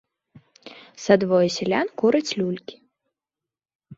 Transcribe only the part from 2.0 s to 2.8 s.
кураць люлькі.